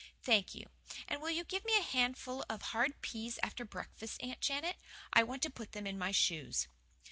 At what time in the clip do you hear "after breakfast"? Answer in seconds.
3.43-4.19